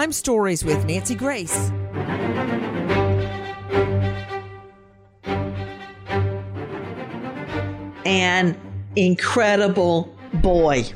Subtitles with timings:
[0.00, 1.70] Crime Stories with Nancy Grace.
[8.06, 8.58] an
[8.96, 10.86] incredible boy.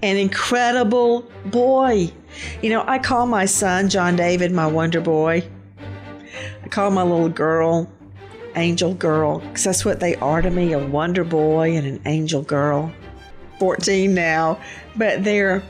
[0.00, 2.12] An incredible boy.
[2.62, 5.42] You know, I call my son John David my wonder boy.
[6.62, 7.90] I call my little girl
[8.54, 12.42] angel girl because that's what they are to me a wonder boy and an angel
[12.42, 12.92] girl.
[13.58, 14.60] 14 now,
[14.94, 15.64] but they're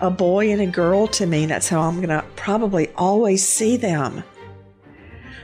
[0.00, 1.46] a boy and a girl to me.
[1.46, 4.22] That's how I'm going to probably always see them.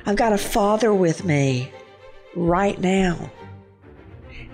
[0.06, 1.72] I've got a father with me
[2.36, 3.30] right now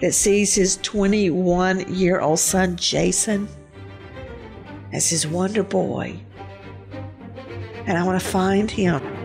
[0.01, 3.49] that sees his 21 year old son, Jason,
[4.93, 6.19] as his wonder boy.
[7.87, 9.20] And I want to find him.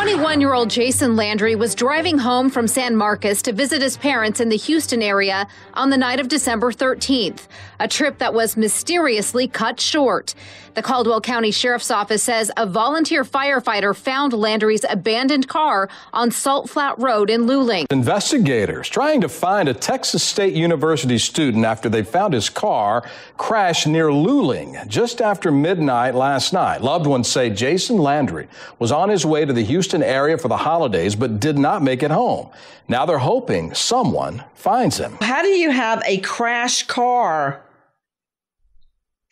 [0.00, 4.40] 21 year old Jason Landry was driving home from San Marcos to visit his parents
[4.40, 7.48] in the Houston area on the night of December 13th,
[7.80, 10.34] a trip that was mysteriously cut short.
[10.74, 16.70] The Caldwell County Sheriff's Office says a volunteer firefighter found Landry's abandoned car on Salt
[16.70, 17.86] Flat Road in Luling.
[17.90, 23.04] Investigators trying to find a Texas State University student after they found his car
[23.36, 26.82] crashed near Luling just after midnight last night.
[26.82, 28.46] Loved ones say Jason Landry
[28.78, 32.04] was on his way to the Houston area for the holidays but did not make
[32.04, 32.48] it home.
[32.86, 35.16] Now they're hoping someone finds him.
[35.20, 37.62] How do you have a crash car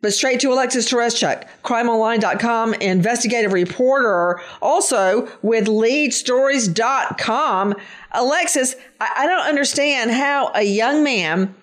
[0.00, 7.74] But straight to Alexis Tereszcuk, crimeonline.com, investigative reporter, also with leadstories.com.
[8.12, 11.54] Alexis, I, I don't understand how a young man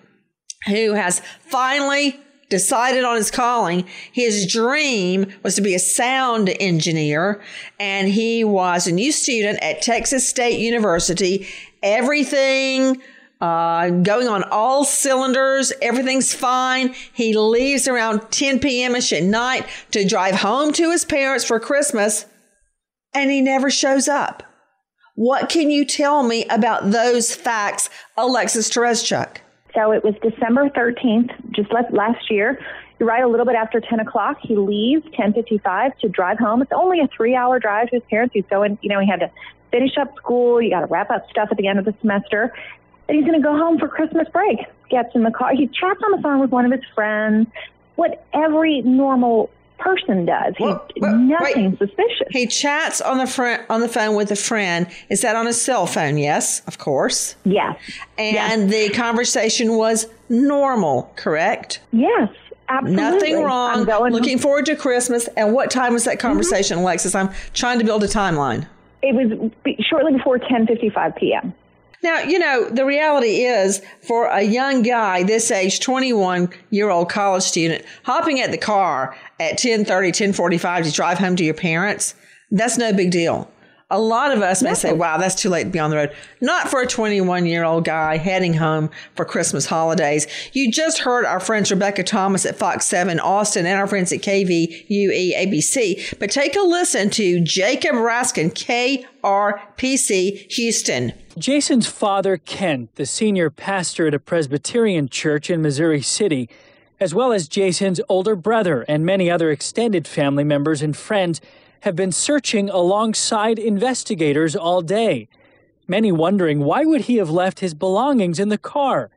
[0.68, 2.20] who has finally
[2.50, 3.88] decided on his calling.
[4.12, 7.42] His dream was to be a sound engineer,
[7.80, 11.48] and he was a new student at Texas State University.
[11.82, 13.02] Everything
[13.40, 15.74] uh, going on all cylinders.
[15.82, 16.94] Everything's fine.
[17.12, 18.96] He leaves around 10 p.m.
[18.96, 22.28] ish at night to drive home to his parents for Christmas,
[23.16, 24.44] and he never shows up.
[25.16, 29.41] What can you tell me about those facts, Alexis Tereszcuk?
[29.74, 32.60] So it was December 13th, just last year.
[33.00, 34.38] Right a little bit after 10 o'clock.
[34.42, 36.62] He leaves 10:55 to drive home.
[36.62, 38.34] It's only a three-hour drive to his parents.
[38.34, 39.32] He's going, you know, he had to
[39.72, 40.62] finish up school.
[40.62, 42.54] You got to wrap up stuff at the end of the semester
[43.08, 44.60] that he's going to go home for Christmas break.
[44.90, 45.56] Gets in the car.
[45.56, 47.48] He chats on the phone with one of his friends.
[47.96, 49.50] What every normal
[49.82, 50.54] person does.
[50.58, 50.68] He's
[51.02, 51.80] nothing wait.
[51.80, 52.28] suspicious.
[52.30, 54.88] He chats on the front on the phone with a friend.
[55.10, 56.18] Is that on his cell phone?
[56.18, 57.36] Yes, of course.
[57.44, 57.78] Yes.
[58.18, 58.72] And yes.
[58.72, 61.82] the conversation was normal, correct?
[61.92, 62.30] Yes.
[62.70, 63.04] Absolutely.
[63.04, 63.84] Nothing wrong.
[63.84, 65.28] Looking forward to Christmas.
[65.36, 66.28] And what time was that mm-hmm.
[66.28, 66.86] conversation, mm-hmm.
[66.86, 67.16] Alexis?
[67.16, 68.66] I'm trying to build a timeline.
[69.02, 69.52] It was
[69.90, 71.54] shortly before 10:55 p.m.
[72.04, 77.10] Now, you know, the reality is for a young guy this age, 21 year old
[77.10, 82.16] college student, hopping at the car at 1030, 1045 to drive home to your parents,
[82.50, 83.52] that's no big deal.
[83.92, 86.16] A lot of us may say, wow, that's too late to be on the road.
[86.40, 90.28] Not for a 21 year old guy heading home for Christmas holidays.
[90.54, 94.22] You just heard our friends Rebecca Thomas at Fox 7 Austin and our friends at
[94.22, 96.18] KVUE ABC.
[96.20, 101.12] But take a listen to Jacob Rascon, KPRC Houston.
[101.38, 106.50] Jason's father, Kent, the senior pastor at a Presbyterian church in Missouri City,
[107.02, 111.42] as well as Jason's older brother and many other extended family members and friends,
[111.82, 115.28] have been searching alongside investigators all day.
[115.88, 119.10] Many wondering why would he have left his belongings in the car?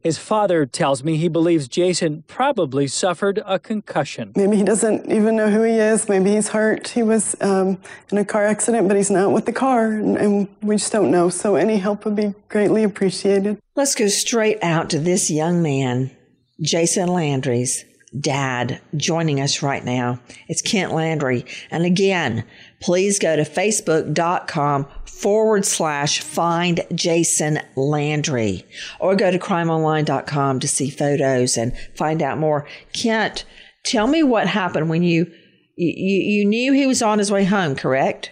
[0.00, 4.32] His father tells me he believes Jason probably suffered a concussion.
[4.36, 6.08] Maybe he doesn't even know who he is.
[6.08, 6.88] Maybe he's hurt.
[6.88, 7.78] He was um,
[8.10, 11.10] in a car accident, but he's not with the car, and, and we just don't
[11.10, 11.28] know.
[11.30, 13.58] So any help would be greatly appreciated.
[13.74, 16.12] Let's go straight out to this young man,
[16.60, 20.20] Jason Landry's dad joining us right now.
[20.48, 21.44] It's Kent Landry.
[21.70, 22.44] And again,
[22.80, 28.64] please go to facebook.com forward slash find Jason Landry
[29.00, 32.66] or go to crimeonline.com to see photos and find out more.
[32.92, 33.44] Kent,
[33.84, 35.30] tell me what happened when you,
[35.76, 38.30] you, you knew he was on his way home, correct?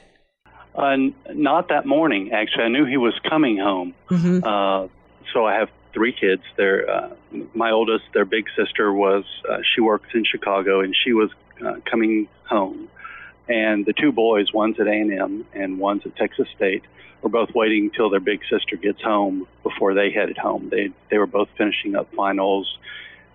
[0.74, 0.96] Uh,
[1.32, 2.64] not that morning, actually.
[2.64, 3.94] I knew he was coming home.
[4.10, 4.44] Mm-hmm.
[4.46, 4.88] Uh,
[5.32, 6.42] so I have three kids.
[6.56, 7.10] Their uh,
[7.54, 11.30] my oldest, their big sister was uh, she works in Chicago, and she was
[11.64, 12.88] uh, coming home.
[13.48, 16.82] And the two boys, one's at A and M and one's at Texas State,
[17.22, 20.68] were both waiting until their big sister gets home before they headed home.
[20.70, 22.78] They they were both finishing up finals,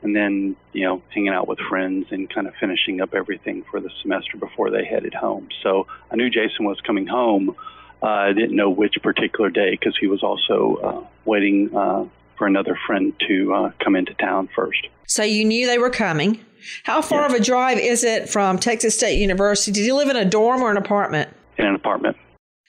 [0.01, 3.79] and then you know hanging out with friends and kind of finishing up everything for
[3.79, 5.49] the semester before they headed home.
[5.63, 7.55] So I knew Jason was coming home.
[8.03, 12.05] Uh, I didn't know which particular day because he was also uh, waiting uh,
[12.41, 14.87] for another friend to uh, come into town first.
[15.05, 16.43] So you knew they were coming.
[16.85, 17.33] How far yes.
[17.33, 19.71] of a drive is it from Texas State University?
[19.71, 21.29] Did you live in a dorm or an apartment?
[21.59, 22.17] In an apartment.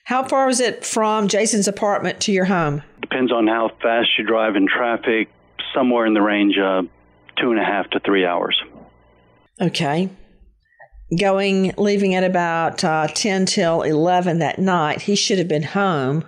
[0.05, 2.83] How far is it from Jason's apartment to your home?
[3.01, 5.31] Depends on how fast you drive in traffic,
[5.75, 6.85] somewhere in the range of
[7.41, 8.61] two and a half to three hours.
[9.59, 10.11] Okay.
[11.19, 16.27] Going, leaving at about uh, 10 till 11 that night, he should have been home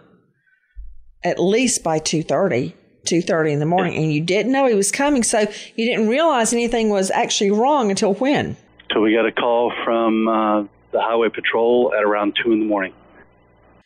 [1.22, 2.72] at least by 2.30.
[3.04, 5.40] 2.30 in the morning and you didn't know he was coming so
[5.76, 8.56] you didn't realize anything was actually wrong until when?
[8.92, 10.62] So we got a call from uh,
[10.92, 12.92] the highway patrol at around 2 in the morning.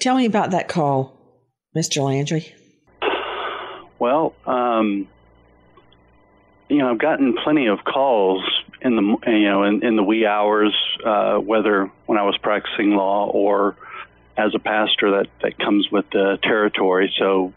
[0.00, 1.16] Tell me about that call
[1.76, 2.54] mr landry.
[3.98, 5.08] Well um,
[6.68, 8.44] you know i've gotten plenty of calls
[8.80, 12.90] in the you know in, in the wee hours uh, whether when i was practicing
[12.90, 13.76] law or
[14.38, 17.12] as a pastor that that comes with the territory.
[17.18, 17.52] So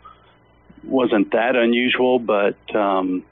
[0.83, 3.23] wasn't that unusual, but um,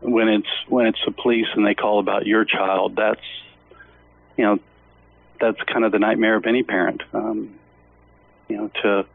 [0.00, 3.20] when it's when it's the police and they call about your child, that's
[4.36, 4.58] you know
[5.40, 7.02] that's kind of the nightmare of any parent.
[7.12, 7.54] Um,
[8.48, 9.06] you know, to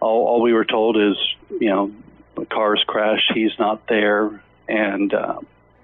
[0.00, 1.16] all, all we were told is
[1.60, 1.92] you know
[2.36, 5.40] the car's crashed, he's not there, and uh,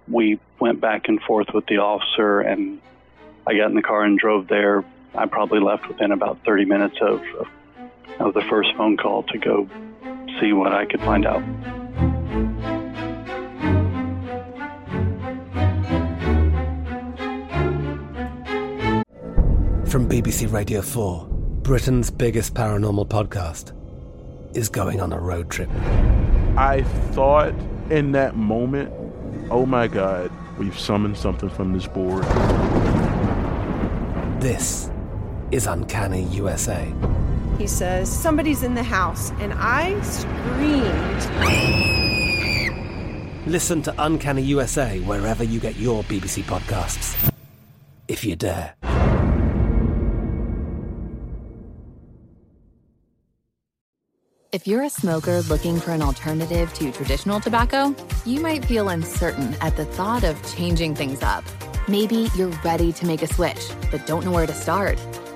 [0.09, 2.80] we went back and forth with the officer, and
[3.47, 4.85] I got in the car and drove there.
[5.14, 7.49] I probably left within about 30 minutes of, of,
[8.18, 9.68] of the first phone call to go
[10.41, 11.43] see what I could find out.
[19.89, 21.27] From BBC Radio 4,
[21.62, 23.73] Britain's biggest paranormal podcast
[24.57, 25.69] is going on a road trip.
[26.57, 27.55] I thought
[27.91, 28.93] in that moment,
[29.51, 32.25] oh my God, We've summoned something from this board.
[34.41, 34.91] This
[35.51, 36.93] is Uncanny USA.
[37.62, 41.23] He says, Somebody's in the house, and I screamed.
[43.47, 47.33] Listen to Uncanny USA wherever you get your BBC podcasts,
[48.09, 48.75] if you dare.
[54.50, 57.95] If you're a smoker looking for an alternative to traditional tobacco,
[58.26, 61.45] you might feel uncertain at the thought of changing things up.
[61.87, 64.99] Maybe you're ready to make a switch, but don't know where to start.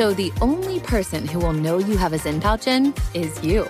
[0.00, 3.64] So the only person who will know you have a Zyn pouch in is you.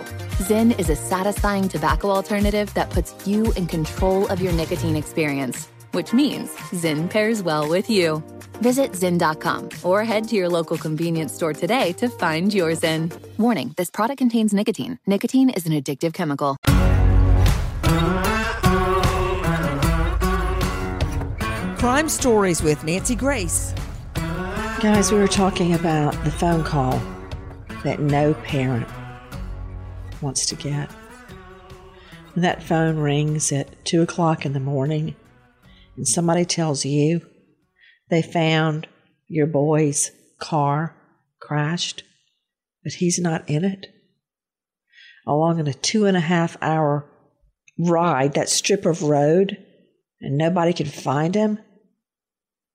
[0.47, 5.67] Zyn is a satisfying tobacco alternative that puts you in control of your nicotine experience,
[5.91, 8.23] which means Zyn pairs well with you.
[8.61, 13.11] Visit Zyn.com or head to your local convenience store today to find your Zyn.
[13.37, 14.99] Warning this product contains nicotine.
[15.05, 16.55] Nicotine is an addictive chemical.
[21.77, 23.73] Crime Stories with Nancy Grace.
[24.81, 26.99] Guys, we were talking about the phone call
[27.83, 28.87] that no parent
[30.23, 30.89] wants to get.
[32.33, 35.15] When that phone rings at 2 o'clock in the morning
[35.95, 37.21] and somebody tells you
[38.09, 38.87] they found
[39.27, 40.09] your boy's
[40.39, 40.95] car
[41.39, 42.03] crashed,
[42.83, 43.85] but he's not in it,
[45.27, 47.05] along in a two and a half hour
[47.77, 49.63] ride, that strip of road,
[50.21, 51.59] and nobody can find him,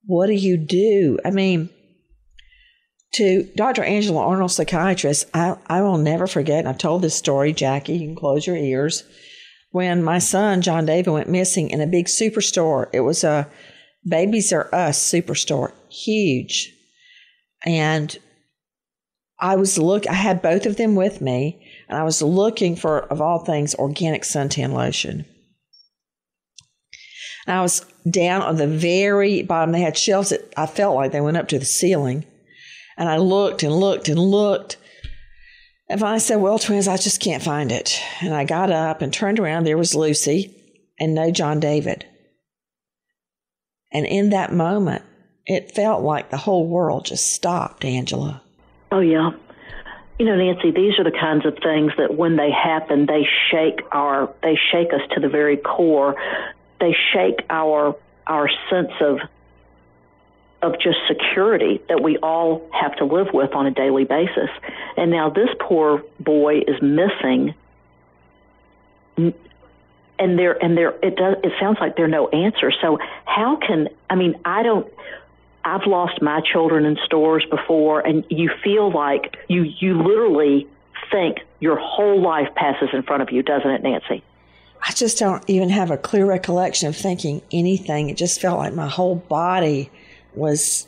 [0.05, 1.19] what do you do?
[1.25, 1.69] I mean,
[3.15, 3.83] to Dr.
[3.83, 8.07] Angela Arnold, psychiatrist, I, I will never forget, and I've told this story, Jackie, you
[8.07, 9.05] can close your ears.
[9.71, 13.49] When my son, John David, went missing in a big superstore, it was a
[14.07, 16.73] Babies R Us superstore, huge.
[17.65, 18.17] And
[19.39, 23.01] I was look I had both of them with me, and I was looking for,
[23.01, 25.25] of all things, organic suntan lotion.
[27.47, 29.73] And I was down on the very bottom.
[29.73, 32.25] They had shelves that I felt like they went up to the ceiling.
[32.97, 34.77] And I looked and looked and looked.
[35.89, 38.01] And finally I said, Well, twins, I just can't find it.
[38.21, 39.65] And I got up and turned around.
[39.65, 40.55] There was Lucy
[40.99, 42.07] and no John David.
[43.93, 45.03] And in that moment,
[45.47, 48.43] it felt like the whole world just stopped, Angela.
[48.91, 49.31] Oh, yeah.
[50.19, 53.81] You know, Nancy, these are the kinds of things that when they happen, they shake
[53.93, 56.17] our, they shake us to the very core.
[56.81, 59.19] They shake our, our sense of,
[60.63, 64.51] of just security that we all have to live with on a daily basis.
[64.97, 67.55] And now this poor boy is missing.
[70.19, 72.77] And there and there it does it sounds like there are no answers.
[72.81, 74.91] So how can i mean i don't
[75.65, 80.67] i've lost my children in stores before and you feel like you you literally
[81.11, 84.23] think your whole life passes in front of you doesn't it nancy?
[84.83, 88.09] I just don't even have a clear recollection of thinking anything.
[88.09, 89.91] It just felt like my whole body
[90.37, 90.87] was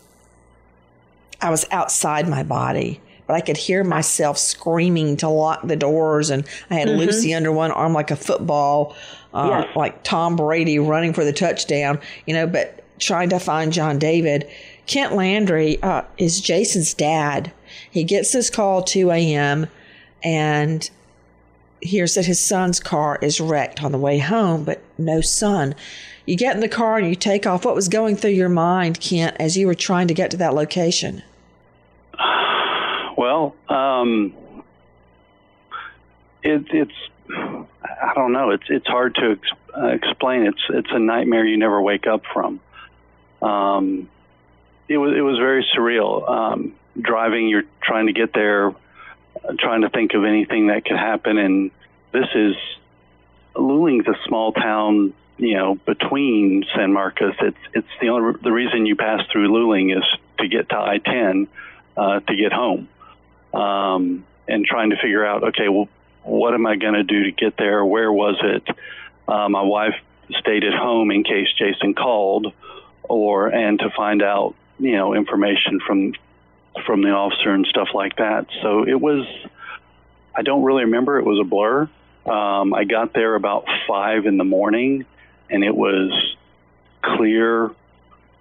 [1.41, 6.31] i was outside my body but I could hear myself screaming to lock the doors.
[6.31, 6.99] And I had mm-hmm.
[6.99, 8.97] Lucy under one arm like a football,
[9.35, 9.77] uh, yes.
[9.77, 14.49] like Tom Brady running for the touchdown, you know, but trying to find John David.
[14.87, 17.53] Kent Landry uh, is Jason's dad.
[17.91, 19.67] He gets this call 2 a.m.
[20.25, 20.89] and
[21.83, 25.75] hears that his son's car is wrecked on the way home, but no son.
[26.29, 27.65] You get in the car and you take off.
[27.65, 30.55] What was going through your mind, Kent, as you were trying to get to that
[30.55, 31.23] location?
[33.17, 34.33] Well, um,
[36.41, 36.93] it, it's
[37.29, 38.51] I don't know.
[38.51, 40.47] It's it's hard to ex- uh, explain.
[40.47, 42.61] It's it's a nightmare you never wake up from.
[43.43, 44.09] Um,
[44.87, 46.31] it was it was very surreal.
[46.31, 48.73] Um, driving, you're trying to get there,
[49.59, 51.73] trying to think of anything that could happen, and
[52.13, 52.55] this is
[53.57, 55.13] Luling's a small town.
[55.39, 59.97] You know, between San Marcos, it's it's the only the reason you pass through Luling
[59.97, 60.05] is
[60.39, 61.47] to get to I-10
[61.97, 62.89] uh, to get home
[63.53, 65.89] um, and trying to figure out, okay, well,
[66.23, 67.85] what am I going to do to get there?
[67.85, 68.69] Where was it?
[69.27, 69.95] Uh, my wife
[70.39, 72.53] stayed at home in case Jason called,
[73.03, 76.15] or and to find out, you know, information from
[76.87, 78.47] from the officer and stuff like that.
[78.63, 79.27] So it was.
[80.35, 81.19] I don't really remember.
[81.19, 81.89] It was a blur.
[82.27, 85.07] Um, I got there about five in the morning,
[85.51, 86.37] and it was
[87.03, 87.71] clear,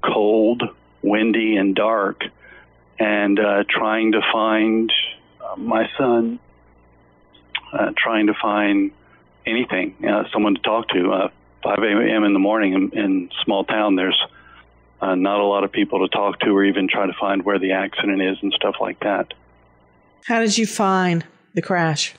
[0.03, 0.63] cold
[1.01, 2.21] windy and dark,
[2.99, 4.91] and uh, trying to find
[5.41, 6.39] uh, my son,
[7.73, 8.91] uh, trying to find
[9.45, 11.11] anything, uh, someone to talk to.
[11.11, 11.29] Uh,
[11.63, 12.23] 5 a.m.
[12.23, 14.17] in the morning in, in small town, there's
[15.01, 17.59] uh, not a lot of people to talk to or even try to find where
[17.59, 19.33] the accident is and stuff like that.
[20.25, 22.13] How did you find the crash?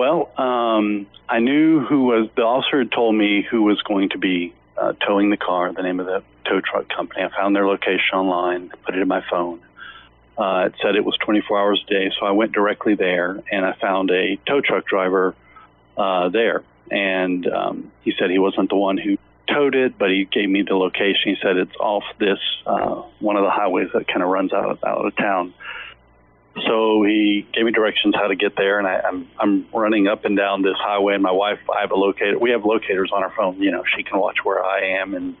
[0.00, 4.18] Well, um, I knew who was the officer had told me who was going to
[4.18, 7.22] be uh, towing the car, the name of the tow truck company.
[7.22, 9.60] I found their location online, put it in my phone.
[10.38, 13.66] Uh, it said it was 24 hours a day, so I went directly there and
[13.66, 15.34] I found a tow truck driver
[15.98, 16.64] uh, there.
[16.90, 19.18] And um, he said he wasn't the one who
[19.50, 21.34] towed it, but he gave me the location.
[21.34, 24.70] He said it's off this uh, one of the highways that kind of runs out
[24.70, 25.52] of, out of town.
[26.56, 30.24] So he gave me directions how to get there, and I, I'm I'm running up
[30.24, 31.14] and down this highway.
[31.14, 32.38] And my wife, I have a locator.
[32.38, 33.62] We have locators on our phone.
[33.62, 35.36] You know, she can watch where I am, and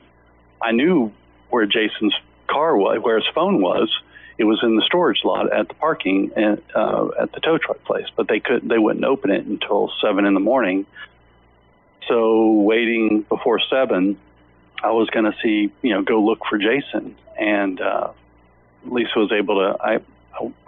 [0.62, 1.12] I knew
[1.50, 2.14] where Jason's
[2.46, 3.90] car was, where his phone was.
[4.38, 7.84] It was in the storage lot at the parking at, uh, at the tow truck
[7.84, 8.68] place, but they couldn't.
[8.68, 10.86] they wouldn't open it until seven in the morning.
[12.08, 14.16] So waiting before seven,
[14.82, 18.12] I was going to see you know go look for Jason, and uh,
[18.86, 19.82] Lisa was able to.
[19.82, 19.98] I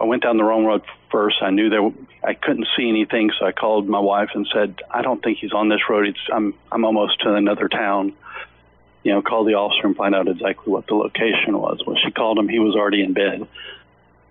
[0.00, 1.36] I went down the wrong road first.
[1.42, 1.90] I knew there
[2.24, 5.52] I couldn't see anything, so I called my wife and said, "I don't think he's
[5.52, 6.08] on this road.
[6.08, 8.14] It's I'm I'm almost to another town."
[9.02, 11.80] You know, call the officer and find out exactly what the location was.
[11.84, 13.48] When she called him, he was already in bed.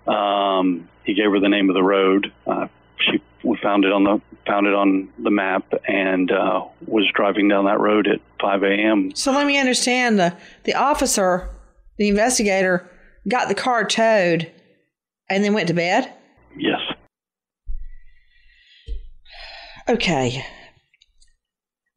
[0.07, 2.31] Um, he gave her the name of the road.
[2.47, 7.09] Uh, she we found it on the found it on the map and uh, was
[7.13, 9.15] driving down that road at 5 a.m.
[9.15, 11.49] So let me understand the the officer,
[11.97, 12.89] the investigator,
[13.27, 14.51] got the car towed
[15.31, 16.13] and then went to bed?
[16.57, 16.79] Yes.
[19.87, 20.45] Okay.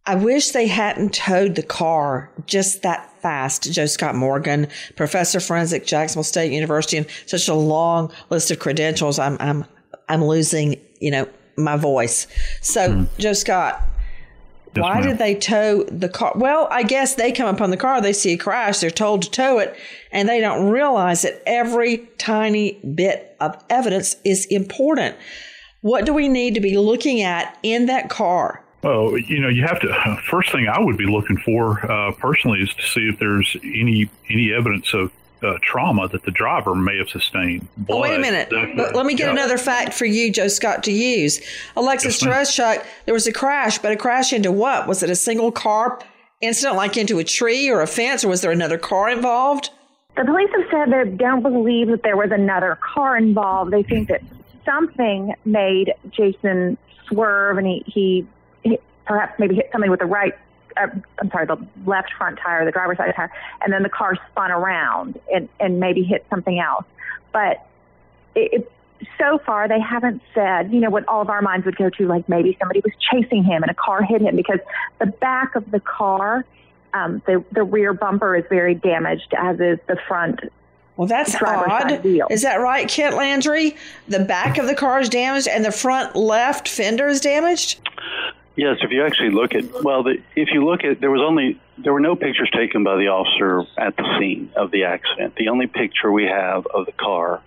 [0.06, 3.72] I wish they hadn't towed the car just that fast.
[3.72, 9.18] Joe Scott Morgan, professor forensic, Jacksonville State University, and such a long list of credentials.
[9.18, 9.64] I'm I'm
[10.08, 12.26] I'm losing, you know, my voice.
[12.60, 13.18] So, mm.
[13.18, 13.82] Joe Scott,
[14.76, 16.32] why did they tow the car?
[16.34, 19.30] Well, I guess they come upon the car, they see a crash, they're told to
[19.30, 19.76] tow it,
[20.10, 25.16] and they don't realize that every tiny bit of evidence is important.
[25.80, 28.64] What do we need to be looking at in that car?
[28.82, 30.18] Well, you know, you have to.
[30.30, 34.10] First thing I would be looking for uh, personally is to see if there's any
[34.28, 35.10] any evidence of
[35.44, 37.68] uh, trauma that the driver may have sustained.
[37.76, 38.50] Blood, oh, wait a minute.
[38.76, 39.32] Let, let me get yeah.
[39.32, 41.40] another fact for you, Joe Scott, to use.
[41.76, 44.86] Alexis yes, Tereszcuk, there was a crash, but a crash into what?
[44.86, 46.00] Was it a single car
[46.40, 49.70] incident, like into a tree or a fence, or was there another car involved?
[50.16, 53.72] The police have said they don't believe that there was another car involved.
[53.72, 54.22] They think that
[54.64, 56.78] something made Jason
[57.08, 58.26] swerve and he, he,
[58.62, 60.34] he perhaps maybe hit something with the right
[60.76, 61.56] uh, I'm sorry, the
[61.86, 63.30] left front tire, the driver's side tire,
[63.62, 66.84] and then the car spun around and, and maybe hit something else.
[67.32, 67.66] But
[68.34, 68.72] it, it,
[69.18, 72.06] so far, they haven't said, you know, what all of our minds would go to,
[72.06, 74.60] like maybe somebody was chasing him and a car hit him because
[74.98, 76.44] the back of the car,
[76.94, 80.40] um, the, the rear bumper is very damaged, as is the front
[80.96, 82.06] well, that's odd.
[82.30, 83.76] Is that right, Kent Landry?
[84.06, 87.80] The back of the car is damaged and the front left fender is damaged?
[88.56, 91.60] Yes, if you actually look at well, the, if you look at there was only
[91.76, 95.34] there were no pictures taken by the officer at the scene of the accident.
[95.36, 97.42] The only picture we have of the car,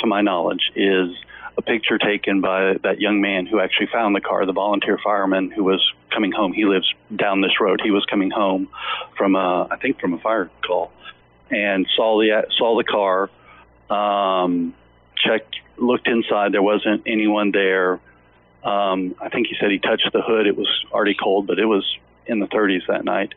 [0.00, 1.08] to my knowledge, is
[1.56, 5.50] a picture taken by that young man who actually found the car, the volunteer fireman
[5.50, 5.80] who was
[6.12, 6.52] coming home.
[6.52, 7.80] He lives down this road.
[7.82, 8.68] He was coming home
[9.18, 10.92] from a, I think from a fire call,
[11.50, 13.28] and saw the saw the car.
[13.90, 14.74] Um,
[15.16, 16.52] checked, looked inside.
[16.52, 18.00] There wasn't anyone there
[18.64, 20.46] um, I think he said he touched the hood.
[20.46, 21.84] It was already cold, but it was
[22.26, 23.34] in the 30s that night,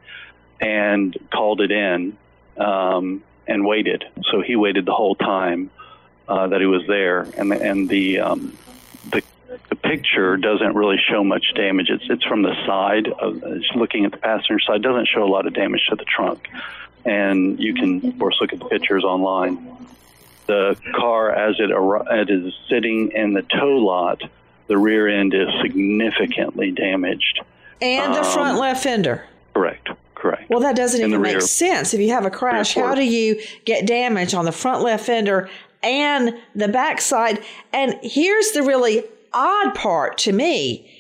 [0.62, 2.18] and called it in
[2.58, 4.06] um, and waited.
[4.32, 5.70] So he waited the whole time
[6.28, 8.58] uh, that he was there, and and the um,
[9.12, 9.22] the
[9.70, 11.90] the picture doesn't really show much damage.
[11.90, 14.82] It's it's from the side of it's looking at the passenger side.
[14.82, 16.48] Doesn't show a lot of damage to the trunk,
[17.06, 19.76] and you can of course look at the pictures online.
[20.48, 24.22] The car as it, it is sitting in the tow lot
[24.68, 27.42] the rear end is significantly damaged.
[27.82, 29.26] And the um, front left fender.
[29.54, 29.90] Correct.
[30.16, 30.50] Correct.
[30.50, 31.94] Well, that doesn't even make sense.
[31.94, 35.48] If you have a crash, how do you get damage on the front left fender
[35.84, 37.44] and the backside?
[37.72, 40.92] And here's the really odd part to me.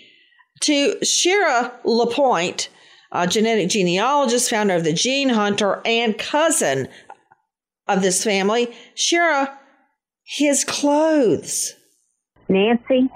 [0.61, 2.69] To Shira LaPointe,
[3.11, 6.87] a genetic genealogist, founder of the Gene Hunter, and cousin
[7.87, 9.57] of this family, Shira,
[10.23, 11.73] his clothes.
[12.49, 13.09] Nancy,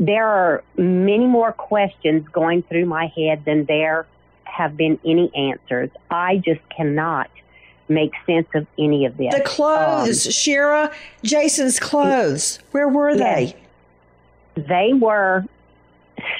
[0.00, 4.06] there are many more questions going through my head than there
[4.44, 5.90] have been any answers.
[6.10, 7.30] I just cannot
[7.88, 9.34] make sense of any of this.
[9.34, 10.90] The clothes, um, Shira,
[11.22, 12.60] Jason's clothes.
[12.70, 13.52] Where were yes,
[14.56, 14.62] they?
[14.62, 15.44] They were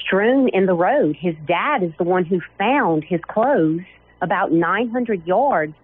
[0.00, 1.16] strewn in the road.
[1.16, 3.82] His dad is the one who found his clothes
[4.22, 5.74] about 900 yards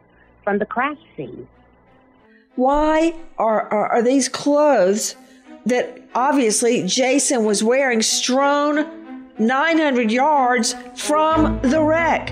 [0.44, 1.46] from the crash scene.
[2.54, 5.14] Why are, are, are these clothes
[5.66, 8.86] that obviously Jason was wearing strewn
[9.38, 12.30] 900 yards from the wreck?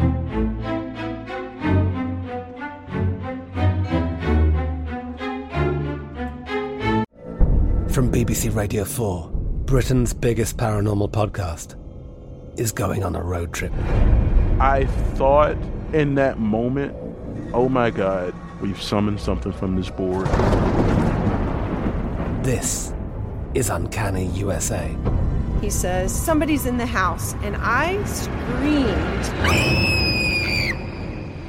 [7.91, 9.31] From BBC Radio 4,
[9.67, 11.77] Britain's biggest paranormal podcast
[12.59, 13.73] is going on a road trip.
[14.61, 15.57] I thought
[15.93, 16.95] in that moment,
[17.53, 20.27] oh my God, we've summoned something from this board.
[22.45, 22.94] This
[23.55, 24.95] is Uncanny USA.
[25.61, 29.25] He says, Somebody's in the house, and I screamed.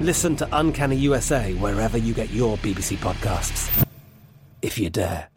[0.02, 3.86] Listen to Uncanny USA wherever you get your BBC podcasts,
[4.62, 5.30] if you dare.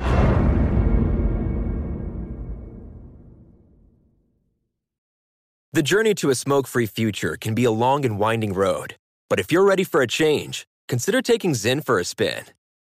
[5.72, 8.96] The journey to a smoke free future can be a long and winding road,
[9.30, 12.44] but if you're ready for a change, consider taking Zyn for a spin.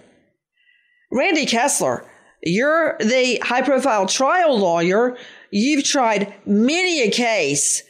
[1.12, 2.06] Randy Kessler,
[2.42, 5.18] you're the high profile trial lawyer
[5.50, 7.82] You've tried many a case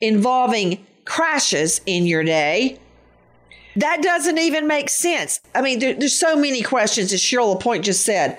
[0.00, 2.78] involving crashes in your day.
[3.76, 5.40] That doesn't even make sense.
[5.54, 8.38] I mean, there, there's so many questions, as Cheryl LaPointe just said.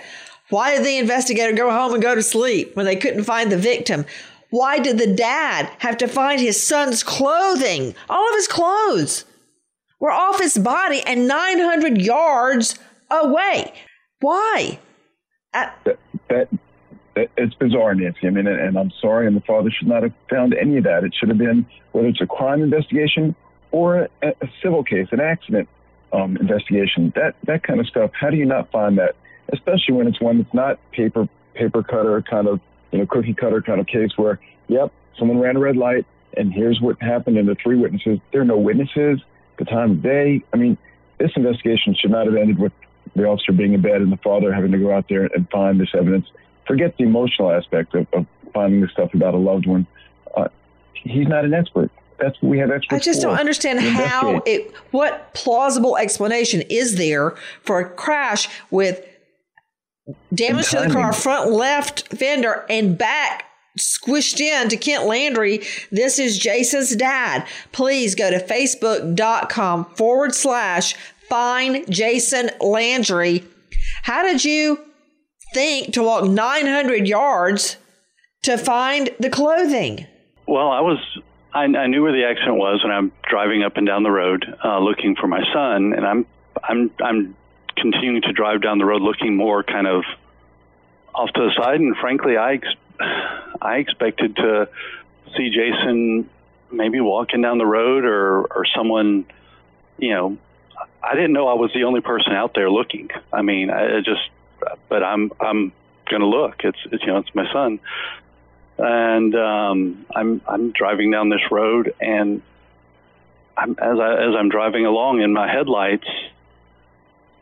[0.50, 3.58] Why did the investigator go home and go to sleep when they couldn't find the
[3.58, 4.06] victim?
[4.52, 7.96] Why did the dad have to find his son's clothing?
[8.08, 9.26] All of his clothes
[10.00, 12.78] were off his body and 900 yards
[13.10, 13.74] away.
[14.22, 14.80] Why?
[15.56, 15.78] that,
[16.30, 16.50] that
[17.16, 18.28] it's bizarre, Nancy.
[18.28, 21.04] I mean, and I'm sorry, and the father should not have found any of that.
[21.04, 23.36] It should have been whether it's a crime investigation
[23.72, 25.70] or a, a civil case, an accident
[26.12, 27.14] um, investigation.
[27.16, 28.12] That that kind of stuff.
[28.14, 29.16] How do you not find that,
[29.54, 32.60] especially when it's one that's not paper paper cutter kind of
[32.92, 36.06] you know cookie cutter kind of case where yep, someone ran a red light
[36.38, 38.20] and here's what happened and the three witnesses.
[38.32, 39.22] There are no witnesses.
[39.58, 40.44] The time of day.
[40.52, 40.78] I mean,
[41.18, 42.74] this investigation should not have ended with
[43.16, 45.80] the officer being in bed and the father having to go out there and find
[45.80, 46.28] this evidence
[46.68, 49.86] forget the emotional aspect of, of finding the stuff about a loved one.
[50.36, 50.48] Uh,
[50.94, 51.92] he's not an expert.
[52.20, 53.02] That's what we have experts.
[53.02, 54.74] I just for, don't understand how it.
[54.92, 59.06] What plausible explanation is there for a crash with
[60.34, 63.46] damage to the car, front left fender, and back
[63.78, 65.62] squished in to Kent Landry.
[65.92, 67.46] This is Jason's dad.
[67.74, 70.96] Please go to facebook.com forward slash
[71.28, 73.44] find Jason Landry.
[74.04, 74.80] How did you
[75.56, 77.78] think to walk 900 yards
[78.44, 80.06] to find the clothing?
[80.46, 81.00] Well, I was
[81.54, 84.46] I, I knew where the accident was, and I'm driving up and down the road
[84.64, 86.26] uh, looking for my son, and I'm
[86.62, 87.36] I'm I'm
[87.78, 90.04] continuing to drive down the road looking more kind of
[91.16, 92.76] off to the side, and frankly, I ex-
[93.62, 94.68] I expected to
[95.38, 96.30] see Jason
[96.70, 99.26] maybe walking down the road or or someone,
[99.98, 100.38] you know,
[101.02, 103.10] I didn't know I was the only person out there looking.
[103.32, 104.30] I mean, I just
[104.90, 105.72] but I'm I'm
[106.10, 106.62] to look.
[106.64, 107.80] It's, it's you know it's my son,
[108.78, 112.42] and um, I'm I'm driving down this road, and
[113.58, 116.08] I'm, as I as I'm driving along in my headlights,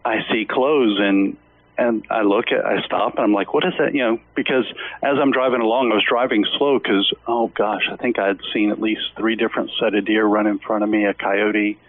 [0.06, 1.38] I see clothes, and
[1.76, 3.94] and I look at, I stop, and I'm like, what is that?
[3.94, 4.66] You know, because
[5.02, 8.40] as I'm driving along, I was driving slow because, oh gosh, I think I had
[8.54, 11.80] seen at least three different set of deer run in front of me, a coyote.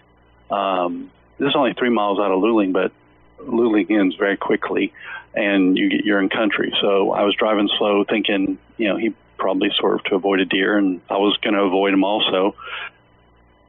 [0.49, 2.91] Um, this is only three miles out of Luling, but
[3.39, 4.93] Luling ends very quickly,
[5.33, 6.73] and you get you're in country.
[6.81, 10.77] So I was driving slow, thinking, you know, he probably swerved to avoid a deer,
[10.77, 12.55] and I was going to avoid him also.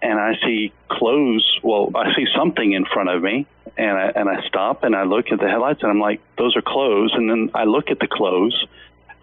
[0.02, 1.59] And I see clothes.
[1.62, 5.05] Well, I see something in front of me, and I and I stop and I
[5.05, 7.12] look at the headlights, and I'm like, those are clothes.
[7.14, 8.66] And then I look at the clothes,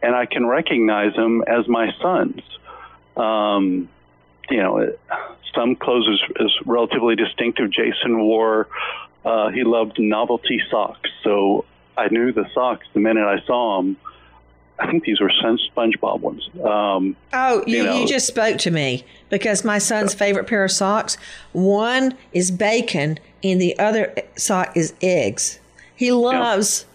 [0.01, 2.41] and I can recognize them as my son's.
[3.15, 3.87] Um,
[4.49, 4.93] you know,
[5.55, 7.71] some clothes is, is relatively distinctive.
[7.71, 8.67] Jason wore.
[9.25, 11.65] Uh, he loved novelty socks, so
[11.97, 13.97] I knew the socks the minute I saw them.
[14.79, 16.49] I think these were SpongeBob ones.
[16.63, 20.63] Um, oh, you, you, know, you just spoke to me because my son's favorite pair
[20.63, 21.15] of socks
[21.51, 25.59] one is bacon and the other sock is eggs.
[25.95, 26.85] He loves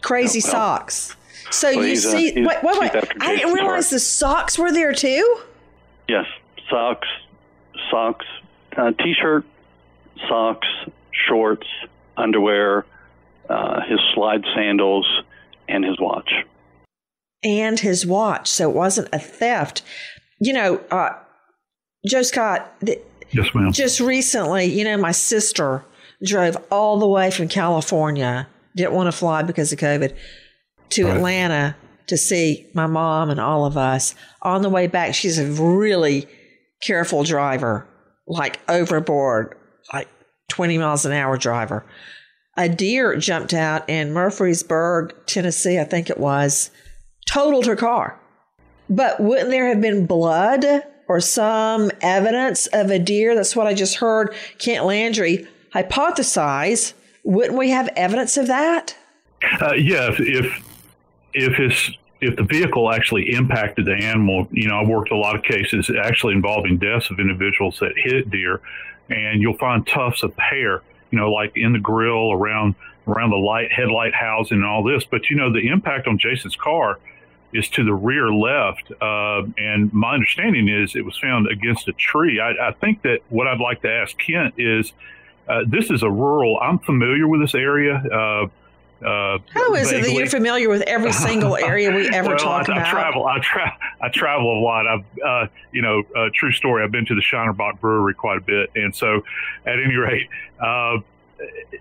[0.00, 1.14] crazy well, socks.
[1.50, 3.04] So well, you see, he's- wait, wait, wait.
[3.20, 5.40] I didn't realize the socks were there too.
[6.08, 6.26] Yes,
[6.68, 7.08] socks,
[7.90, 8.26] socks,
[8.76, 9.44] uh, t-shirt,
[10.26, 10.68] socks,
[11.28, 11.66] shorts,
[12.16, 12.84] underwear,
[13.48, 15.06] uh, his slide sandals,
[15.68, 16.30] and his watch.
[17.42, 18.48] and his watch.
[18.48, 19.82] So it wasn't a theft.
[20.40, 21.10] You know, uh,
[22.06, 23.00] Joe Scott, th-
[23.32, 23.70] Yes, ma'am.
[23.72, 25.84] just recently, you know, my sister
[26.24, 28.46] drove all the way from California,
[28.76, 30.14] didn't want to fly because of COVID,
[30.90, 31.16] to Right.
[31.16, 34.14] Atlanta to see my mom and all of us.
[34.42, 36.26] On the way back, she's a really
[36.82, 37.86] careful driver,
[38.26, 39.54] like overboard,
[39.92, 40.08] like
[40.48, 41.84] 20 miles an hour driver.
[42.56, 46.70] A deer jumped out in Murfreesboro, Tennessee, I think it was,
[47.28, 48.20] totaled her car.
[48.88, 50.64] But wouldn't there have been blood
[51.08, 53.34] or some evidence of a deer?
[53.34, 56.92] That's what I just heard Kent Landry hypothesize.
[57.24, 58.96] Wouldn't we have evidence of that?
[59.60, 60.64] Uh, if, if
[61.34, 65.34] if his if the vehicle actually impacted the animal, you know, I worked a lot
[65.36, 68.60] of cases actually involving deaths of individuals that hit deer,
[69.10, 72.74] and you'll find tufts of hair, you know, like in the grill around
[73.06, 75.04] around the light headlight housing and all this.
[75.04, 76.98] But you know, the impact on Jason's car
[77.52, 81.92] is to the rear left, uh, and my understanding is it was found against a
[81.92, 82.40] tree.
[82.40, 84.92] I, I think that what I'd like to ask Kent is.
[85.46, 86.58] Uh, this is a rural.
[86.58, 87.96] I'm familiar with this area.
[87.96, 88.46] Uh,
[89.04, 92.68] uh, How is it that you're familiar with every single area we ever well, talk
[92.68, 92.86] I, about?
[92.86, 93.26] I travel.
[93.26, 94.86] I, tra- I travel a lot.
[94.86, 96.82] I've, uh, you know, uh, true story.
[96.82, 99.22] I've been to the Shiner Bock Brewery quite a bit, and so,
[99.66, 100.28] at any rate,
[100.60, 100.98] uh,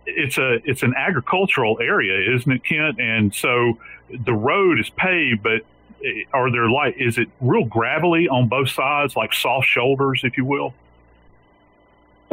[0.05, 2.99] it's a it's an agricultural area, isn't it, Kent?
[2.99, 3.77] And so
[4.09, 5.61] the road is paved, but
[6.03, 10.37] eh, are there like is it real gravelly on both sides, like soft shoulders, if
[10.37, 10.73] you will?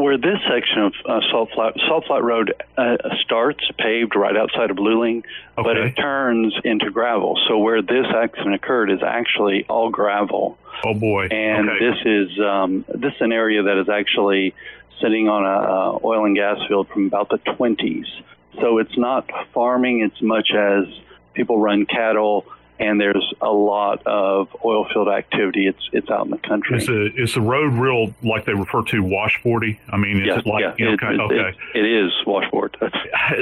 [0.00, 4.70] Where this section of uh, Salt Flat Salt Flat Road uh, starts, paved right outside
[4.70, 5.24] of Luling,
[5.56, 7.38] but it turns into gravel.
[7.46, 10.56] So where this accident occurred is actually all gravel.
[10.86, 11.26] Oh boy!
[11.26, 11.78] And Okay.
[11.90, 14.54] this is um, this is an area that is actually
[15.02, 18.06] sitting on a uh, oil and gas field from about the 20s.
[18.58, 20.84] So it's not farming as much as
[21.34, 22.46] people run cattle,
[22.80, 25.66] and there's a lot of oil field activity.
[25.68, 26.78] It's it's out in the country.
[26.78, 29.78] Is the is the road real like they refer to washboardy?
[29.90, 31.56] I mean, is yeah, it like yeah, you know, it- kind it- okay?
[31.74, 32.76] it- it is washboard.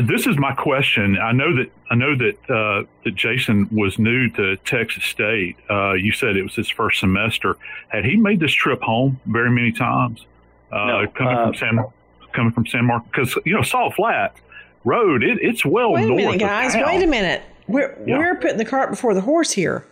[0.03, 1.17] This is my question.
[1.19, 5.57] I know that I know that uh, that Jason was new to Texas State.
[5.71, 7.57] Uh, you said it was his first semester.
[7.89, 10.27] Had he made this trip home very many times?
[10.71, 11.85] Uh, No, coming uh, from San
[12.33, 14.35] coming from San Marcos, because you know Salt Flat
[14.85, 16.75] Road, it, it's well Wait a north minute, of guys.
[16.75, 16.85] town.
[16.87, 17.43] Wait a minute.
[17.69, 18.19] We're Yeah.
[18.19, 19.85] we're putting the cart before the horse here.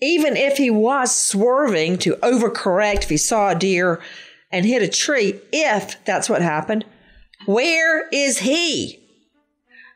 [0.00, 4.00] Even if he was swerving to overcorrect, if he saw a deer
[4.52, 6.84] and hit a tree, if that's what happened,
[7.46, 9.00] where is he?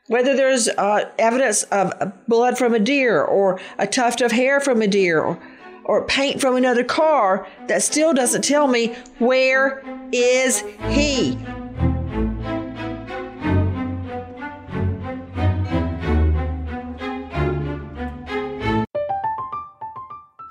[0.07, 1.93] Whether there's uh, evidence of
[2.27, 5.39] blood from a deer or a tuft of hair from a deer or,
[5.85, 11.37] or paint from another car, that still doesn't tell me where is he?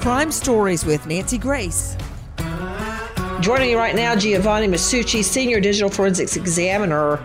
[0.00, 1.94] Crime Stories with Nancy Grace.
[3.42, 7.22] Joining me right now, Giovanni Masucci, Senior Digital Forensics Examiner,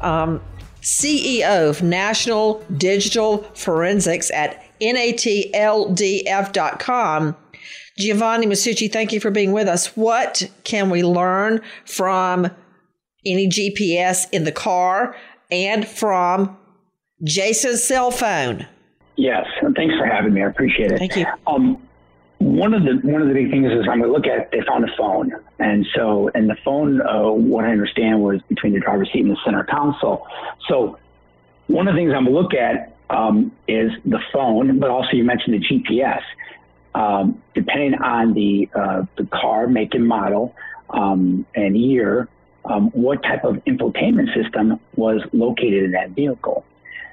[0.00, 0.42] um,
[0.82, 5.36] CEO of National Digital Forensics at natldf.com.
[7.96, 9.96] Giovanni Masucci, thank you for being with us.
[9.96, 12.50] What can we learn from
[13.24, 15.14] any GPS in the car
[15.52, 16.58] and from
[17.22, 18.66] Jason's cell phone?
[19.14, 20.42] Yes, and thanks for having me.
[20.42, 20.98] I appreciate it.
[20.98, 21.26] Thank you.
[21.46, 21.85] Um,
[22.38, 24.60] one of the one of the big things is I'm going to look at they
[24.66, 28.80] found a phone, and so and the phone, uh, what I understand was between the
[28.80, 30.26] driver's seat and the center console.
[30.68, 30.98] So
[31.66, 35.12] one of the things I'm going to look at um, is the phone, but also
[35.12, 36.22] you mentioned the GPS.
[36.94, 40.54] Um, depending on the uh, the car make and model
[40.90, 42.28] um, and year,
[42.64, 46.64] um, what type of infotainment system was located in that vehicle.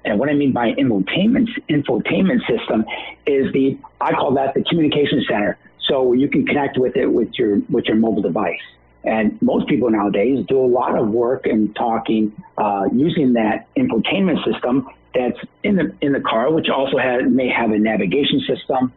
[0.06, 2.86] And what I mean by infotainment infotainment system
[3.26, 5.58] is the I call that the communication center.
[5.88, 8.62] So you can connect with it with your with your mobile device.
[9.06, 14.44] And most people nowadays do a lot of work and talking uh, using that infotainment
[14.46, 18.94] system that's in the in the car, which also has, may have a navigation system,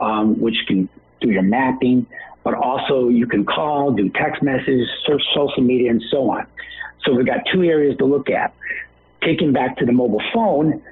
[0.00, 0.88] um, which can
[1.20, 2.06] do your mapping,
[2.42, 6.46] but also you can call, do text messages, search social media, and so on.
[7.04, 8.54] So we've got two areas to look at
[9.22, 10.82] taking back to the mobile phone,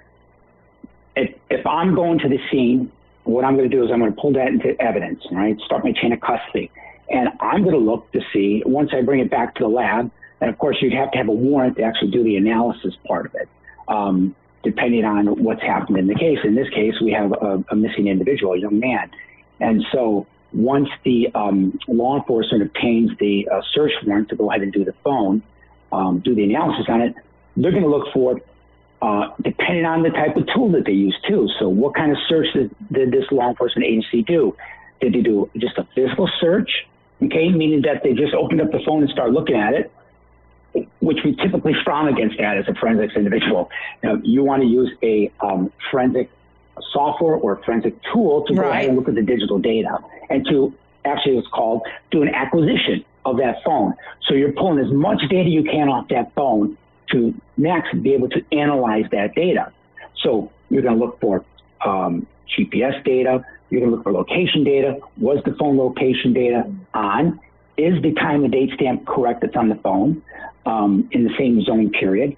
[1.16, 2.92] if, if I'm going to the scene,
[3.24, 5.58] what I'm going to do is I'm going to pull that into evidence, right?
[5.60, 6.70] Start my chain of custody.
[7.10, 10.10] And I'm going to look to see, once I bring it back to the lab,
[10.40, 13.26] and of course, you'd have to have a warrant to actually do the analysis part
[13.26, 13.48] of it,
[13.88, 16.38] um, depending on what's happened in the case.
[16.44, 19.10] In this case, we have a, a missing individual, a young man.
[19.60, 24.62] And so once the um, law enforcement obtains the uh, search warrant to go ahead
[24.62, 25.42] and do the phone,
[25.92, 27.14] um, do the analysis on it,
[27.62, 28.40] they're going to look for,
[29.02, 31.48] uh, depending on the type of tool that they use too.
[31.58, 34.56] So what kind of search did, did this law enforcement agency do?
[35.00, 36.70] Did they do just a physical search?
[37.22, 39.90] Okay, meaning that they just opened up the phone and start looking at it,
[41.00, 43.70] which we typically frown against that as a forensics individual.
[44.02, 46.30] Now, you want to use a um, forensic
[46.92, 48.70] software or forensic tool to go Right.
[48.70, 49.98] ahead and look at the digital data
[50.30, 50.72] and to
[51.04, 53.94] actually it's called do an acquisition of that phone.
[54.28, 56.76] So you're pulling as much data you can off that phone
[57.12, 59.72] to next be able to analyze that data.
[60.22, 61.44] So you're going to look for
[61.84, 63.44] um, GPS data.
[63.70, 64.98] You're going to look for location data.
[65.18, 67.40] Was the phone location data on?
[67.76, 70.22] Is the time and date stamp correct that's on the phone
[70.66, 72.36] um, in the same zone period?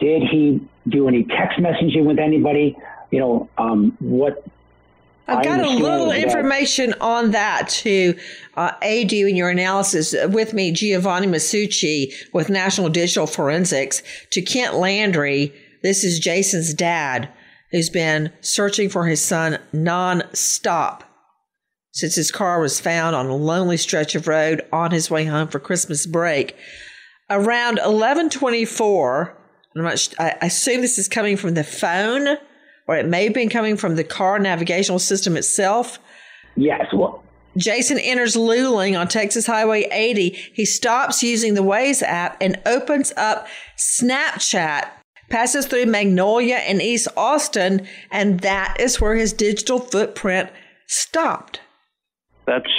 [0.00, 2.76] Did he do any text messaging with anybody?
[3.10, 4.44] You know, um, what
[5.28, 8.18] I've got a little that- information on that to
[8.56, 10.14] uh, aid you in your analysis.
[10.28, 14.02] With me, Giovanni Masucci with National Digital Forensics.
[14.30, 17.28] To Kent Landry, this is Jason's dad,
[17.70, 21.04] who's been searching for his son non-stop
[21.92, 25.48] since his car was found on a lonely stretch of road on his way home
[25.48, 26.56] for Christmas break.
[27.30, 29.38] Around 1124,
[29.76, 32.36] I'm not, I I assume this is coming from the phone,
[32.86, 35.98] or it may have been coming from the car navigational system itself.
[36.56, 36.86] Yes.
[36.92, 37.22] Well,
[37.56, 40.30] Jason enters Luling on Texas Highway 80.
[40.54, 43.46] He stops using the Waze app and opens up
[43.78, 44.88] Snapchat,
[45.30, 50.50] passes through Magnolia and East Austin, and that is where his digital footprint
[50.88, 51.60] stopped.
[52.46, 52.70] That's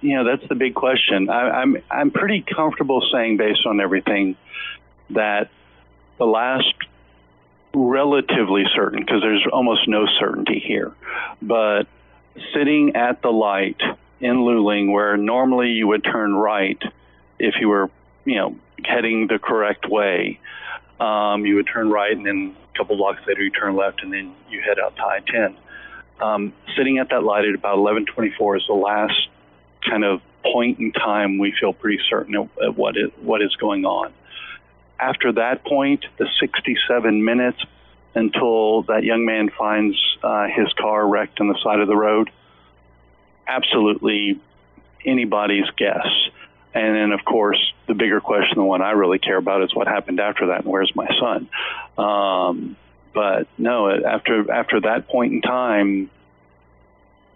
[0.00, 1.30] you know that's the big question.
[1.30, 4.36] I, I'm I'm pretty comfortable saying based on everything
[5.10, 5.48] that
[6.18, 6.74] the last
[7.76, 10.92] relatively certain because there's almost no certainty here,
[11.42, 11.84] but
[12.54, 13.80] sitting at the light
[14.20, 16.82] in Luling where normally you would turn right
[17.38, 17.90] if you were
[18.24, 20.40] you know heading the correct way.
[20.98, 24.10] Um, you would turn right and then a couple blocks later you turn left and
[24.10, 25.56] then you head out to I-10
[26.20, 29.28] um, sitting at that light at about 11:24 is the last
[29.88, 33.84] kind of point in time, we feel pretty certain of what is, what is going
[33.84, 34.12] on.
[34.98, 37.58] After that point, the 67 minutes
[38.14, 42.30] until that young man finds uh, his car wrecked on the side of the road,
[43.46, 44.40] absolutely
[45.04, 46.06] anybody's guess.
[46.74, 49.86] And then, of course, the bigger question, the one I really care about, is what
[49.86, 51.48] happened after that, and where's my son?
[51.96, 52.76] Um,
[53.14, 56.10] but no, after after that point in time,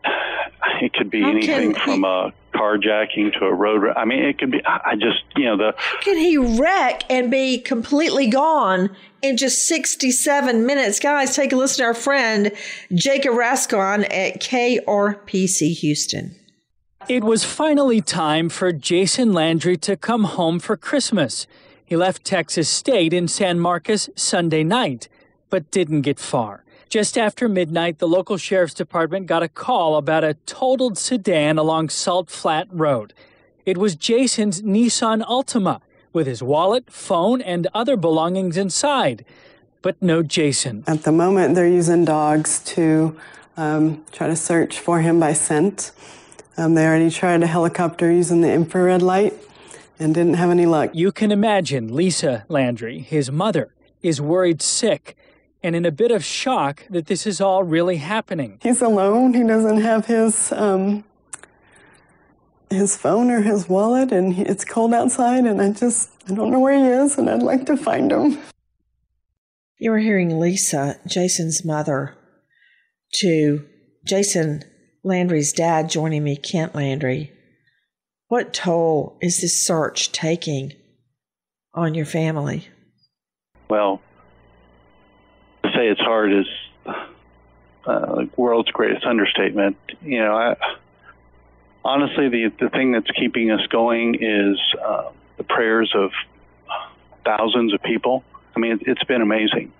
[0.82, 3.84] it could be How anything from a carjacking to a road.
[3.96, 4.60] I mean, it could be.
[4.64, 5.74] I just, you know, the.
[5.76, 10.98] How can he wreck and be completely gone in just 67 minutes?
[11.00, 12.52] Guys, take a listen to our friend
[12.94, 16.36] Jacob Rascon at KPRC Houston.
[17.08, 21.46] It was finally time for Jason Landry to come home for Christmas.
[21.84, 25.08] He left Texas State in San Marcos Sunday night,
[25.48, 26.62] but didn't get far.
[26.90, 31.88] Just after midnight, the local sheriff's department got a call about a totaled sedan along
[31.88, 33.14] Salt Flat Road.
[33.64, 35.82] It was Jason's Nissan Altima
[36.12, 39.24] with his wallet, phone, and other belongings inside.
[39.82, 40.82] But no Jason.
[40.88, 43.16] At the moment, they're using dogs to
[43.56, 45.92] um, try to search for him by scent.
[46.56, 49.34] Um, they already tried a helicopter using the infrared light
[50.00, 50.90] and didn't have any luck.
[50.92, 53.72] You can imagine Lisa Landry, his mother,
[54.02, 55.16] is worried sick
[55.62, 58.58] and in a bit of shock that this is all really happening.
[58.62, 59.34] He's alone.
[59.34, 61.04] He doesn't have his um,
[62.70, 66.50] his phone or his wallet, and he, it's cold outside, and I just I don't
[66.50, 68.38] know where he is, and I'd like to find him.
[69.78, 72.16] You were hearing Lisa, Jason's mother,
[73.14, 73.66] to
[74.04, 74.62] Jason
[75.02, 77.32] Landry's dad joining me, Kent Landry.
[78.28, 80.72] What toll is this search taking
[81.74, 82.68] on your family?
[83.68, 84.09] Well, to
[85.80, 86.46] say it's hard is
[87.86, 89.76] uh, world's greatest understatement.
[90.02, 90.56] You know, I,
[91.84, 96.12] honestly, the the thing that's keeping us going is uh, the prayers of
[97.24, 98.24] thousands of people.
[98.54, 99.72] I mean, it, it's been amazing.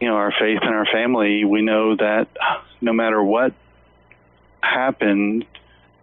[0.00, 1.44] You know, our faith and our family.
[1.44, 2.28] We know that
[2.80, 3.52] no matter what
[4.62, 5.46] happened,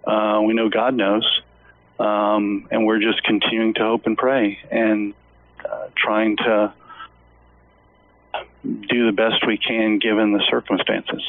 [0.05, 1.41] uh, we know God knows,
[1.99, 5.13] um, and we're just continuing to hope and pray and
[5.67, 6.73] uh, trying to
[8.89, 11.23] do the best we can given the circumstances.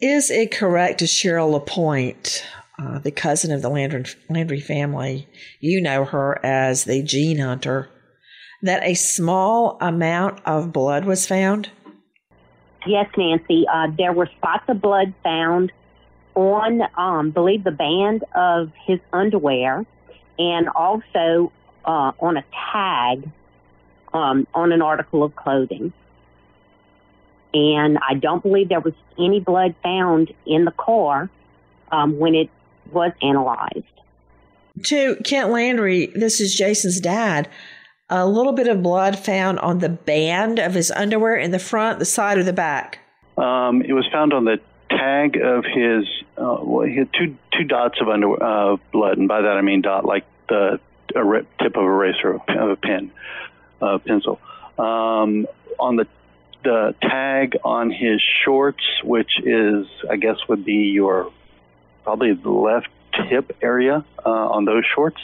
[0.00, 2.44] Is it correct to Cheryl Lapointe,
[2.78, 5.26] uh, the cousin of the Landry, Landry family,
[5.60, 7.88] you know her as the gene hunter,
[8.62, 11.70] that a small amount of blood was found?
[12.86, 13.64] Yes, Nancy.
[13.72, 15.72] Uh, there were spots of blood found
[16.34, 19.84] on, um, believe the band of his underwear,
[20.38, 21.52] and also
[21.84, 23.28] uh, on a tag
[24.18, 25.92] um, on an article of clothing.
[27.54, 31.30] And I don't believe there was any blood found in the car
[31.90, 32.50] um, when it
[32.92, 33.84] was analyzed.
[34.84, 37.48] To Kent Landry, this is Jason's dad.
[38.10, 41.98] A little bit of blood found on the band of his underwear in the front,
[41.98, 43.00] the side, or the back.
[43.36, 44.60] Um, it was found on the
[44.90, 46.04] tag of his.
[46.36, 49.60] Uh, well, he had two two dots of under uh, blood, and by that I
[49.60, 50.80] mean dot like the
[51.14, 53.10] a tip of a razor of a pen
[53.80, 54.40] uh, pencil.
[54.78, 55.46] Um,
[55.78, 56.06] on the
[56.64, 61.32] the tag on his shorts, which is I guess would be your
[62.04, 65.20] probably the left hip area uh, on those shorts,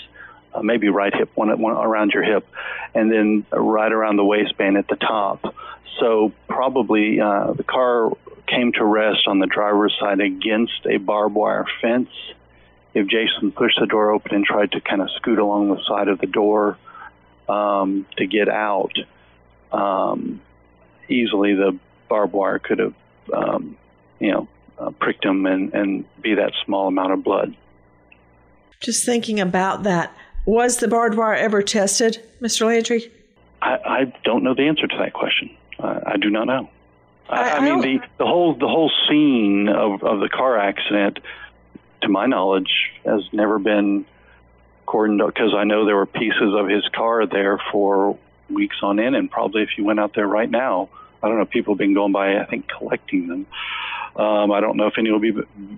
[0.52, 2.46] uh, maybe right hip, one, one around your hip,
[2.94, 5.54] and then right around the waistband at the top.
[5.98, 8.10] So probably uh, the car
[8.46, 12.10] came to rest on the driver's side against a barbed wire fence.
[12.92, 16.08] If Jason pushed the door open and tried to kind of scoot along the side
[16.08, 16.78] of the door,
[17.48, 18.92] um, to get out.
[19.72, 20.40] Um,
[21.08, 21.78] easily, the
[22.08, 22.94] barbed wire could have,
[23.32, 23.76] um,
[24.20, 27.56] you know, uh, pricked him and, and be that small amount of blood.
[28.80, 30.14] Just thinking about that,
[30.44, 32.66] was the barbed wire ever tested, Mr.
[32.66, 33.10] Landry?
[33.62, 35.56] I, I don't know the answer to that question.
[35.78, 36.68] Uh, I do not know.
[37.28, 41.20] I, I, I mean, the, the whole the whole scene of, of the car accident,
[42.02, 42.70] to my knowledge,
[43.06, 44.04] has never been
[44.86, 48.18] according to because I know there were pieces of his car there for
[48.50, 50.88] weeks on end, and probably if you went out there right now,
[51.22, 53.46] I don't know, people have been going by, I think, collecting them.
[54.16, 55.32] Um, I don't know if any will be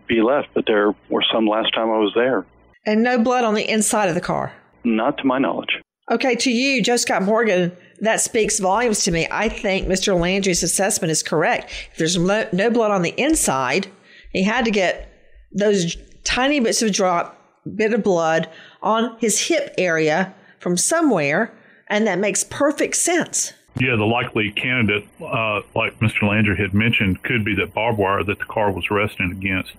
[0.06, 2.44] be left, but there were some last time I was there.
[2.84, 4.52] And no blood on the inside of the car.
[4.84, 5.80] Not to my knowledge.
[6.10, 9.26] Okay, to you, Joe Scott Morgan, that speaks volumes to me.
[9.30, 10.18] I think Mr.
[10.18, 11.72] Landry's assessment is correct.
[11.92, 13.88] If there's no, no blood on the inside,
[14.32, 15.10] he had to get
[15.52, 17.40] those tiny bits of drop,
[17.74, 18.48] bit of blood
[18.86, 21.52] on his hip area from somewhere,
[21.88, 23.52] and that makes perfect sense.
[23.78, 26.22] Yeah, the likely candidate, uh, like Mr.
[26.22, 29.72] Landry had mentioned, could be that barbed wire that the car was resting against.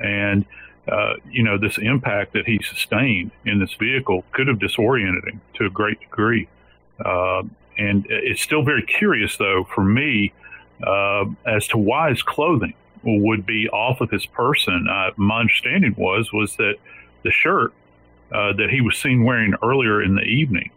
[0.00, 0.46] And
[0.88, 5.40] uh, you know, this impact that he sustained in this vehicle could have disoriented him
[5.54, 6.48] to a great degree.
[7.04, 7.42] Uh,
[7.78, 10.32] and it's still very curious, though, for me,
[10.86, 14.86] uh, as to why his clothing would be off of his person.
[14.88, 16.76] Uh, my understanding was was that
[17.22, 17.72] the shirt
[18.34, 20.70] that he was seen wearing earlier in the evening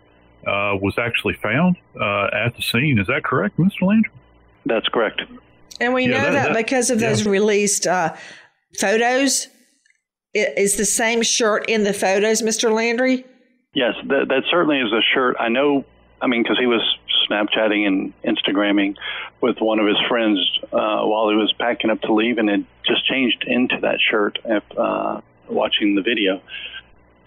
[0.45, 2.99] uh, was actually found uh, at the scene.
[2.99, 3.81] Is that correct, Mr.
[3.81, 4.11] Landry?
[4.65, 5.21] That's correct.
[5.79, 8.15] And we Yeah, know that- that, that- because of those released uh,
[8.79, 9.47] photos.
[10.33, 12.71] Is the same shirt in the photos, Mr.
[12.71, 13.25] Landry?
[13.73, 15.35] Yes, that, that certainly is a shirt.
[15.39, 15.83] I know,
[16.21, 16.81] I mean, because he was
[17.27, 18.97] Snapchatting and Instagramming
[19.41, 20.37] with one of his friends
[20.71, 24.37] uh, while he was packing up to leave and had just changed into that shirt
[24.47, 26.39] after uh, watching the video.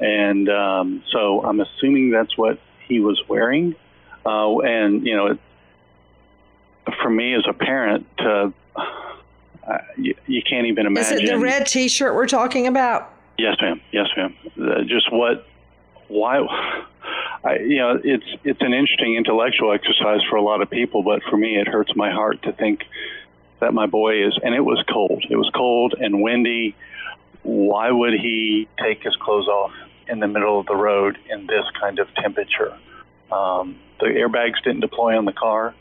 [0.00, 3.74] And um, so I'm assuming that's what he was wearing.
[4.24, 5.38] Uh, and, you know, it,
[7.02, 8.50] for me as a parent, uh,
[9.96, 11.18] you, you can't even imagine.
[11.18, 13.12] Is it the red T-shirt we're talking about?
[13.38, 13.80] Yes, ma'am.
[13.92, 14.34] Yes, ma'am.
[14.60, 15.46] Uh, just what,
[16.08, 16.38] why,
[17.44, 21.22] I, you know, it's it's an interesting intellectual exercise for a lot of people, but
[21.30, 22.84] for me, it hurts my heart to think
[23.60, 25.24] that my boy is, and it was cold.
[25.30, 26.74] It was cold and windy.
[27.42, 29.72] Why would he take his clothes off
[30.10, 32.76] in the middle of the road in this kind of temperature?
[33.30, 35.74] Um, the airbags didn't deploy on the car.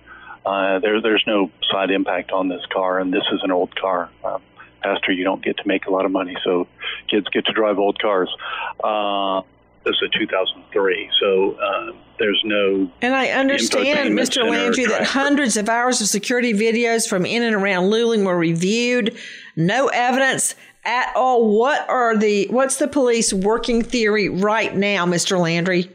[0.45, 4.09] Uh, there, there's no side impact on this car, and this is an old car.
[4.23, 4.41] Um,
[4.81, 6.67] Pastor, you don't get to make a lot of money, so
[7.09, 8.33] kids get to drive old cars.
[8.81, 9.41] Uh,
[9.85, 12.89] this is a 2003, so uh, there's no.
[13.01, 14.49] And I understand, Mr.
[14.49, 19.17] Landry, that hundreds of hours of security videos from in and around Luling were reviewed.
[19.55, 21.57] No evidence at all.
[21.57, 25.39] What are the what's the police working theory right now, Mr.
[25.39, 25.89] Landry?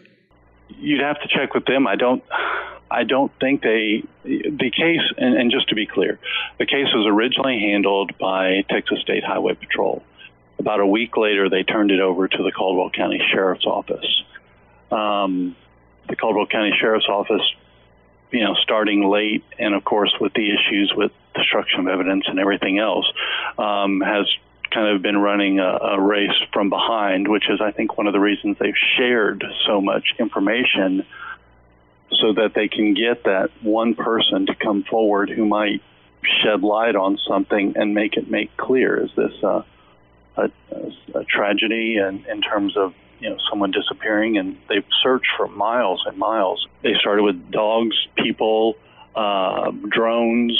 [0.69, 1.87] You'd have to check with them.
[1.87, 2.23] I don't.
[2.91, 4.05] I don't think they.
[4.25, 6.19] The case, and, and just to be clear,
[6.59, 10.03] the case was originally handled by Texas State Highway Patrol.
[10.59, 14.23] About a week later, they turned it over to the Caldwell County Sheriff's Office.
[14.93, 15.57] Um,
[16.09, 17.43] the Caldwell County Sheriff's Office,
[18.31, 22.39] you know, starting late, and of course with the issues with destruction of evidence and
[22.39, 23.07] everything else,
[23.59, 24.27] um, has
[24.75, 28.13] kind of been running a, a race from behind, which is, I think, one of
[28.13, 31.07] the reasons they've shared so much information
[32.11, 35.83] so that they can get that one person to come forward who might
[36.43, 39.05] shed light on something and make it make clear.
[39.05, 39.65] Is this a,
[40.37, 40.51] a,
[41.15, 44.39] a tragedy and in terms of you know someone disappearing?
[44.39, 46.67] And they've searched for miles and miles.
[46.83, 48.77] They started with dogs people
[49.15, 50.59] uh, drones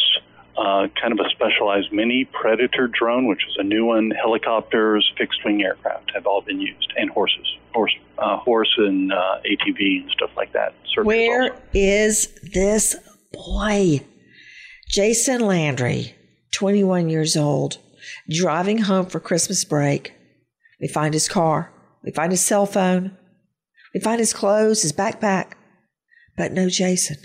[0.57, 5.45] uh, kind of a specialized mini predator drone which is a new one helicopters fixed
[5.45, 10.11] wing aircraft have all been used and horses horse uh, horse and uh, atv and
[10.11, 10.75] stuff like that
[11.07, 12.95] Where is this
[13.33, 14.01] boy?
[14.89, 16.15] Jason Landry,
[16.53, 17.79] 21 years old,
[18.31, 20.15] driving home for Christmas break.
[20.81, 21.73] We find his car.
[22.05, 23.17] We find his cell phone.
[23.93, 25.53] We find his clothes, his backpack,
[26.37, 27.17] but no Jason.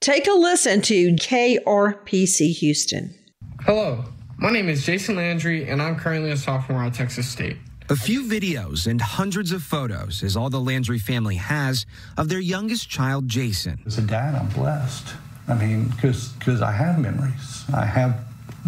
[0.00, 3.14] Take a listen to KPRC Houston.
[3.60, 4.02] Hello,
[4.38, 7.58] my name is Jason Landry, and I'm currently a sophomore at Texas State.
[7.90, 11.84] A few videos and hundreds of photos is all the Landry family has
[12.16, 13.78] of their youngest child, Jason.
[13.84, 15.08] As a dad, I'm blessed.
[15.48, 17.64] I mean, because I have memories.
[17.74, 18.24] I have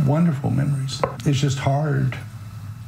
[0.07, 1.01] wonderful memories.
[1.25, 2.15] It's just hard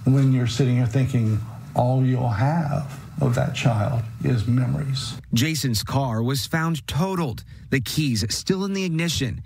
[0.05, 1.41] when you're sitting here thinking
[1.75, 5.15] all you'll have of that child is memories.
[5.33, 9.43] Jason's car was found totaled, the keys still in the ignition.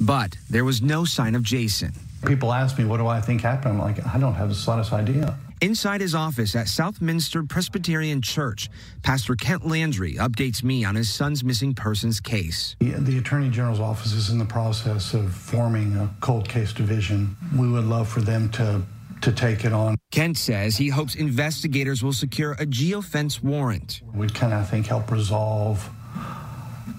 [0.00, 1.92] But there was no sign of Jason.
[2.24, 3.74] People ask me, what do I think happened?
[3.74, 5.36] I'm like, I don't have the slightest idea.
[5.60, 8.68] Inside his office at Southminster Presbyterian Church,
[9.02, 12.76] Pastor Kent Landry updates me on his son's missing persons case.
[12.78, 17.36] The, the Attorney General's office is in the process of forming a cold case division.
[17.58, 18.82] We would love for them to,
[19.22, 19.96] to take it on.
[20.12, 24.02] Kent says he hopes investigators will secure a geofence warrant.
[24.14, 25.90] We'd kind of, I think, help resolve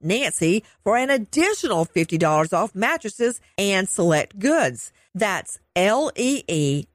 [0.00, 4.92] Nancy for an additional $50 off mattresses and select goods.
[5.14, 6.86] That's L-E-E-S-A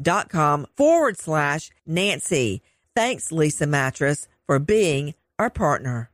[0.00, 2.62] dot com forward slash Nancy.
[2.94, 6.10] Thanks, Leesa Mattress, for being our partner.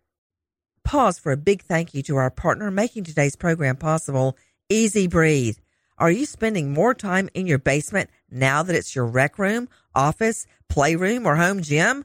[0.85, 4.37] Pause for a big thank you to our partner making today's program possible,
[4.71, 5.57] EZ Breathe.
[5.99, 10.47] Are you spending more time in your basement now that it's your rec room, office,
[10.69, 12.05] playroom, or home gym?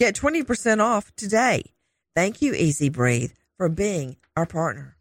[0.00, 1.62] Get 20% off today.
[2.16, 4.96] Thank you, EZ Breathe, for being our partner.